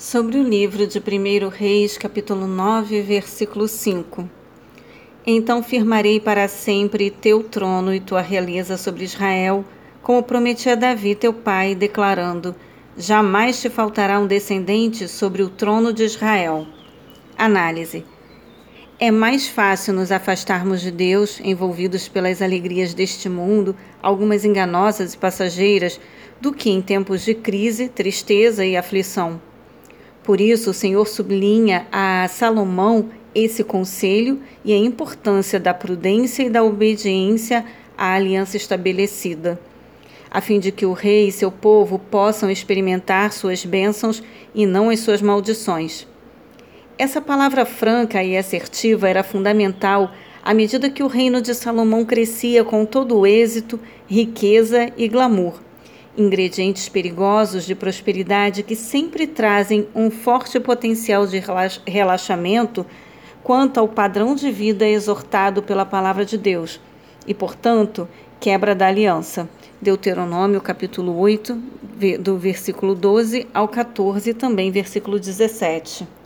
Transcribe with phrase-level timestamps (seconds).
[0.00, 4.26] sobre o livro de 1 Reis, capítulo 9, versículo 5.
[5.26, 9.62] Então firmarei para sempre teu trono e tua realeza sobre Israel,
[10.00, 12.56] como prometi a Davi teu pai, declarando:
[12.96, 16.66] Jamais te faltará um descendente sobre o trono de Israel.
[17.36, 18.02] Análise.
[18.98, 25.18] É mais fácil nos afastarmos de Deus, envolvidos pelas alegrias deste mundo, algumas enganosas e
[25.18, 26.00] passageiras,
[26.40, 29.49] do que em tempos de crise, tristeza e aflição.
[30.22, 36.50] Por isso, o Senhor sublinha a Salomão esse conselho e a importância da prudência e
[36.50, 37.64] da obediência
[37.96, 39.58] à aliança estabelecida,
[40.30, 44.22] a fim de que o rei e seu povo possam experimentar suas bênçãos
[44.54, 46.06] e não as suas maldições.
[46.98, 52.64] Essa palavra franca e assertiva era fundamental à medida que o reino de Salomão crescia
[52.64, 55.60] com todo o êxito, riqueza e glamour
[56.20, 61.42] ingredientes perigosos de prosperidade que sempre trazem um forte potencial de
[61.86, 62.86] relaxamento
[63.42, 66.80] quanto ao padrão de vida exortado pela palavra de Deus
[67.26, 69.48] e, portanto, quebra da aliança.
[69.80, 71.54] Deuteronômio capítulo 8,
[72.20, 76.06] do versículo 12 ao 14, também versículo 17.